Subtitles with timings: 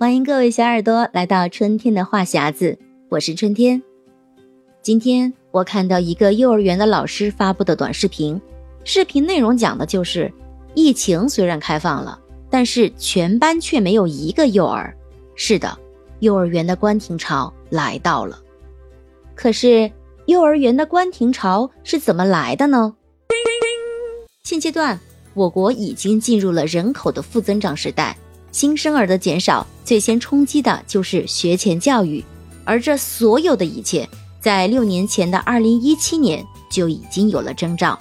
[0.00, 2.78] 欢迎各位小耳朵来到春天的话匣子，
[3.10, 3.82] 我是春天。
[4.80, 8.40] 今天我看到一个幼儿园的老师发布的短视频，
[8.82, 10.32] 视频内容讲的就是
[10.72, 12.18] 疫情虽然开放了，
[12.48, 14.96] 但是全班却没有一个幼儿。
[15.34, 15.78] 是的，
[16.20, 18.40] 幼儿园的关停潮来到了。
[19.34, 19.92] 可是，
[20.24, 22.94] 幼儿园的关停潮是怎么来的呢？
[24.44, 24.98] 现阶段，
[25.34, 28.16] 我国已经进入了人口的负增长时代。
[28.52, 32.24] 新生儿的减少，最先冲击的就是学前教育，
[32.64, 34.08] 而这所有的一切，
[34.40, 37.98] 在六年前的二零一七年就已经有了征兆。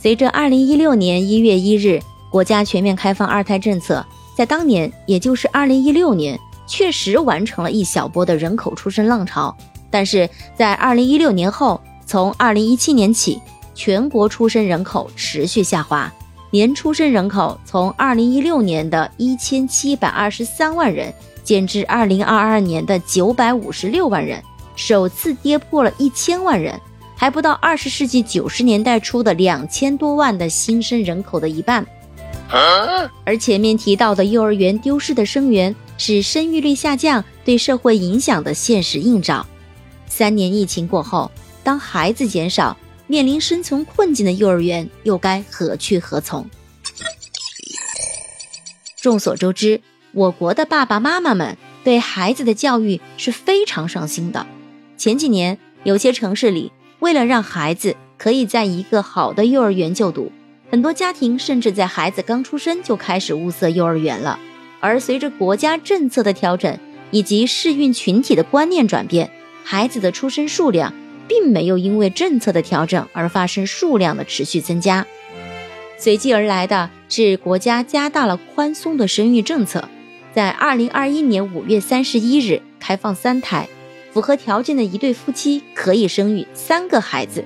[0.00, 2.00] 随着二零一六年一月一日
[2.30, 4.04] 国家全面开放二胎政策，
[4.36, 9.56] 在当年，也就是二零一六年，确实完成了一小波的人口出生浪潮，
[9.90, 13.40] 但是在二零一六年后，从二零一七年起，
[13.74, 16.12] 全国出生人口持续下滑。
[16.54, 24.40] 年出生人口从二零一六年的一千七百二十三万人减至二零二二年的九百五十六万人，
[24.76, 26.80] 首次跌破了一千万人，
[27.16, 31.84] 还不到二十世纪九十年代初的两千多万的新生人口的一半。
[33.24, 39.44] 而前面提到的幼儿园丢失的生源，是生育率下降对社会影响的现实映照。
[40.06, 41.28] 三年疫情过后，
[41.64, 42.76] 当孩子减少。
[43.06, 46.48] 面临生存困境的幼儿园又该何去何从？
[49.00, 54.46] 众所周知，我国的爸爸妈妈们对孩子的教育是非常上心的。
[54.96, 60.32] 前几年，有些城市里为了让孩子可以在一个好的幼儿园就读，
[60.70, 64.38] 很多家庭甚至在孩子刚出生就开始物色幼儿园了。
[64.80, 66.78] 而随着国家政策的调整
[67.10, 69.30] 以及适孕群体的观念转变，
[69.62, 70.94] 孩子的出生数量。
[71.26, 75.06] 并没有因为政策的调整而发生数量的持续增加，
[75.96, 79.88] 随即而来的是国家加大了宽松的生育政策，
[80.34, 83.68] 在二零二一年五月三十一日开放三胎，
[84.12, 87.44] 符合条件的一对夫妻可以生育三个孩子。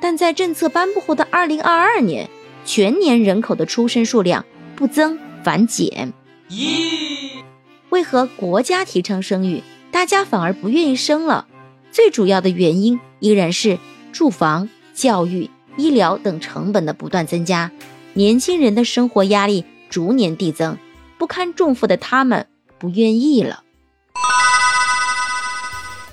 [0.00, 2.28] 但在政策颁布后的二零二二年，
[2.64, 6.12] 全年人口的出生数量不增反减。
[6.50, 7.42] 咦，
[7.90, 11.46] 为何国家提倡生育，大家反而不愿意生了？
[11.92, 13.78] 最主要的原因依然是
[14.12, 17.70] 住房、教育、医疗等成本的不断增加，
[18.14, 20.78] 年轻人的生活压力逐年递增，
[21.18, 22.46] 不堪重负的他们
[22.78, 23.62] 不愿意了。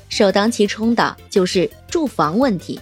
[0.10, 2.80] 首当其冲的就是住房问题。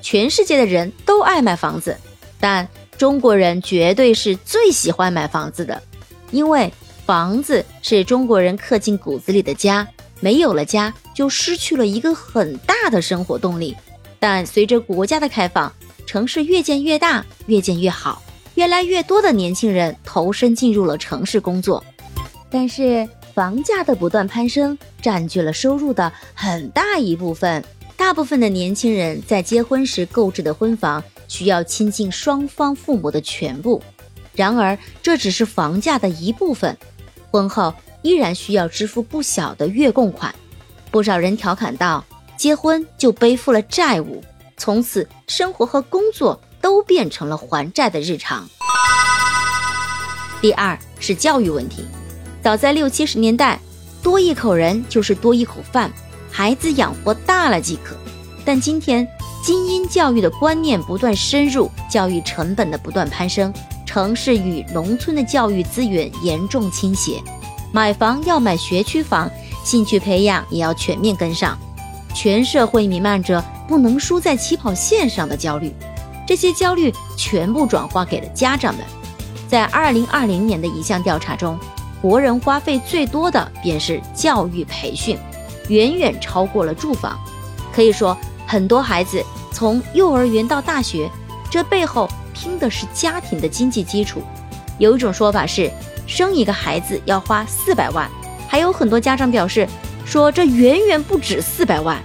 [0.00, 1.96] 全世界的人都爱买房子，
[2.40, 5.80] 但中国人绝对是最喜欢买房子的，
[6.32, 6.72] 因为
[7.06, 9.86] 房子是中国人刻进骨子里的家。
[10.22, 13.76] 没有了家，就失去了一个很大的生活动力。
[14.20, 15.72] 但随着国家的开放，
[16.06, 18.22] 城市越建越大，越建越好，
[18.54, 21.84] 越来越多的年轻人投身进入了城市工作。
[22.48, 27.64] 但是房价的不断攀升，占据了收入的很大一部分。
[27.96, 33.82] 大部分的年轻人在结婚时购置的婚房，需要倾尽双方父母的全部。
[34.36, 36.78] 然而，这只是房价的一部分。
[37.32, 37.74] 婚后。
[38.02, 40.34] 依然需要支付不小的月供款，
[40.90, 42.04] 不少人调侃道
[42.36, 44.22] ：“结婚就背负了债务，
[44.56, 48.48] 从此生活和工作都变成了还债的日常。”
[50.42, 51.84] 第二是教育问题，
[52.42, 53.60] 早在六七十年代，
[54.02, 55.90] 多一口人就是多一口饭，
[56.30, 57.96] 孩子养活大了即可。
[58.44, 59.06] 但今天，
[59.44, 63.54] 精英教育的观念不断深入，教育成本的不断攀升，
[63.86, 67.22] 城市与农村的教育资源严重倾斜。
[67.74, 69.30] 买房要买学区房，
[69.64, 71.58] 兴趣培养也要全面跟上。
[72.14, 75.72] 全社会弥漫着不能输在起跑线上的焦虑，
[76.26, 78.84] 这些焦虑全部转化给了家长们。
[79.48, 81.58] 在二零二零年的一项调查中，
[82.02, 85.18] 国人花费最多的便是教育培训，
[85.68, 87.18] 远远超过了住房。
[87.72, 88.14] 可以说，
[88.46, 91.10] 很多孩子从幼儿园到大学，
[91.50, 94.20] 这背后拼的是家庭的经济基础。
[94.76, 95.70] 有一种说法是。
[96.12, 98.06] 生一个孩子要花四百万，
[98.46, 99.66] 还有很多家长表示
[100.04, 102.02] 说这远远不止四百万，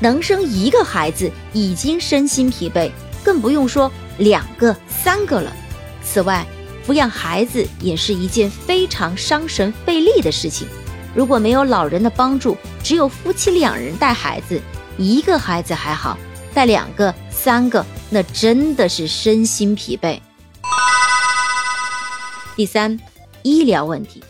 [0.00, 2.90] 能生一个孩子已经身心疲惫，
[3.22, 5.54] 更不用说两个、三个了。
[6.02, 6.46] 此外，
[6.86, 10.66] 抚养孩子也是一件非常伤神费力的事情。
[11.14, 14.58] 如果没有老人的帮助，只有夫妻两人带孩子，
[14.96, 16.16] 一个孩子还好，
[16.54, 20.18] 带两个、三个，那真的是身心疲惫。
[22.56, 22.98] 第三。
[23.42, 24.22] 医疗问题，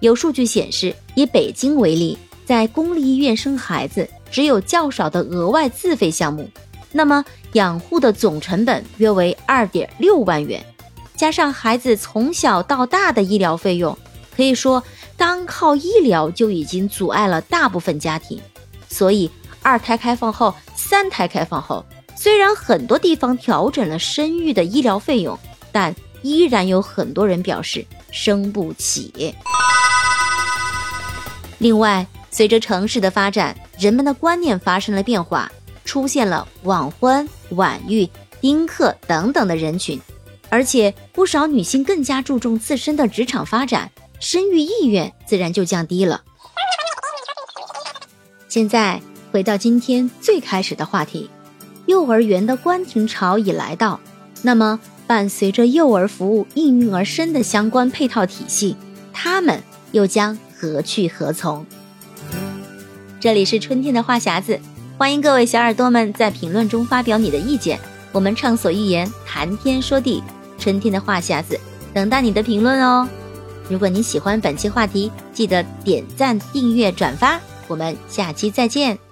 [0.00, 6.48] 有数据显示，以北京为例，在公立医院生孩子只有较少的额外自费项目，
[6.92, 10.64] 那么养护的总成本约为二点六万元，
[11.16, 13.96] 加上孩子从小到大的医疗费用，
[14.36, 14.82] 可以说
[15.16, 18.40] 单靠医疗就已经阻碍了大部分家庭，
[18.88, 19.30] 所以
[19.62, 25.38] 二胎开放后、三胎开放后，虽然很多地方调整了生育的医疗费用，
[25.72, 29.34] 但依然有很多人表示生不起。
[31.58, 35.50] 另外，随着城市的发展，人们的观念发生了变化，
[35.84, 38.08] 出现了晚婚、晚育、
[38.40, 40.00] 丁克等等的人群，
[40.48, 43.90] 而且不少女性更加注重自身的职场发展。
[44.20, 46.22] 生育意愿自然就降低了。
[48.48, 49.00] 现在
[49.30, 51.30] 回到今天最开始的话题，
[51.86, 54.00] 幼儿园的关停潮已来到。
[54.42, 58.76] 那么，伴随着幼儿服务应运而生的相关配套体系，
[59.10, 59.62] 他们
[59.92, 61.64] 又将何去何从？
[63.18, 64.60] 这里是春天的话匣子，
[64.98, 67.80] 欢迎各位小耳朵们在评论中发表你的意见。
[68.12, 70.22] 我们畅所欲言，谈天说地，
[70.58, 71.58] 春天的话匣子，
[71.94, 73.08] 等待你的评论哦。
[73.70, 77.40] 如果你喜欢本期话题，记得点赞、订阅、转发。
[77.66, 79.07] 我们下期再见。